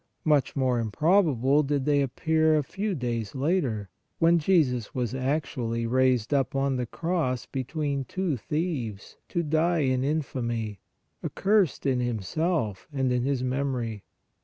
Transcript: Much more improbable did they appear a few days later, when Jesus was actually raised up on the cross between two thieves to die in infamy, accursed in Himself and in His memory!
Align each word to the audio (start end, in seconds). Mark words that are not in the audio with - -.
Much 0.25 0.55
more 0.55 0.79
improbable 0.79 1.61
did 1.61 1.85
they 1.85 2.01
appear 2.01 2.57
a 2.57 2.63
few 2.63 2.95
days 2.95 3.35
later, 3.35 3.87
when 4.17 4.39
Jesus 4.39 4.95
was 4.95 5.13
actually 5.13 5.85
raised 5.85 6.33
up 6.33 6.55
on 6.55 6.75
the 6.75 6.87
cross 6.87 7.45
between 7.45 8.03
two 8.05 8.35
thieves 8.35 9.17
to 9.29 9.43
die 9.43 9.81
in 9.83 10.03
infamy, 10.03 10.79
accursed 11.23 11.85
in 11.85 11.99
Himself 11.99 12.87
and 12.91 13.11
in 13.11 13.25
His 13.25 13.43
memory! 13.43 14.03